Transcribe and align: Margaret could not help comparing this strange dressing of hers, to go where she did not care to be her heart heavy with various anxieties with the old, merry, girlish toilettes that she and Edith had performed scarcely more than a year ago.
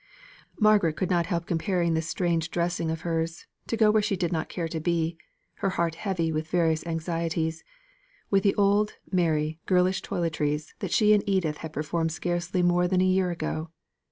Margaret 0.59 0.95
could 0.97 1.11
not 1.11 1.27
help 1.27 1.45
comparing 1.45 1.93
this 1.93 2.09
strange 2.09 2.49
dressing 2.49 2.89
of 2.89 3.01
hers, 3.01 3.45
to 3.67 3.77
go 3.77 3.91
where 3.91 4.01
she 4.01 4.15
did 4.17 4.31
not 4.31 4.49
care 4.49 4.67
to 4.67 4.79
be 4.79 5.15
her 5.57 5.69
heart 5.77 5.93
heavy 5.93 6.31
with 6.31 6.47
various 6.47 6.83
anxieties 6.87 7.63
with 8.31 8.41
the 8.41 8.55
old, 8.55 8.93
merry, 9.11 9.59
girlish 9.67 10.01
toilettes 10.01 10.73
that 10.79 10.89
she 10.91 11.13
and 11.13 11.23
Edith 11.29 11.57
had 11.57 11.71
performed 11.73 12.11
scarcely 12.11 12.63
more 12.63 12.87
than 12.87 12.99
a 13.03 13.05
year 13.05 13.29
ago. 13.29 13.69